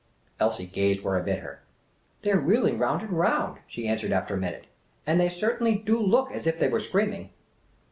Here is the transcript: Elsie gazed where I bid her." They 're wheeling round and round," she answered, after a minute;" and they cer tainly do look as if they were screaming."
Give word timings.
Elsie 0.39 0.65
gazed 0.65 1.01
where 1.03 1.15
I 1.15 1.21
bid 1.21 1.41
her." 1.41 1.61
They 2.23 2.31
're 2.33 2.41
wheeling 2.41 2.79
round 2.79 3.03
and 3.03 3.11
round," 3.11 3.59
she 3.67 3.87
answered, 3.87 4.11
after 4.11 4.33
a 4.33 4.37
minute;" 4.39 4.65
and 5.05 5.19
they 5.19 5.29
cer 5.29 5.55
tainly 5.59 5.85
do 5.85 5.99
look 6.01 6.31
as 6.31 6.47
if 6.47 6.57
they 6.57 6.69
were 6.69 6.79
screaming." 6.79 7.29